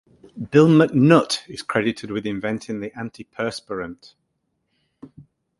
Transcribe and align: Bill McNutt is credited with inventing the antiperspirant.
Bill 0.49 0.67
McNutt 0.67 1.47
is 1.47 1.61
credited 1.61 2.09
with 2.09 2.25
inventing 2.25 2.79
the 2.79 2.89
antiperspirant. 2.97 4.15